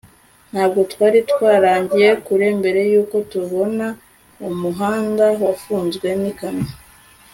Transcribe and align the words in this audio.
ntabwo 0.51 0.79
twari 0.91 1.19
twaragiye 1.31 2.09
kure 2.25 2.47
mbere 2.59 2.81
yuko 2.91 3.15
tubona 3.31 3.87
umuhanda 4.49 5.25
wafunzwe 5.43 6.07
n'ikamyo 6.21 6.69